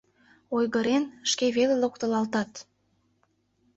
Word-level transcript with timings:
Ойгырен, 0.55 1.03
шке 1.31 1.45
веле 1.57 1.75
локтылалтат. 1.81 2.51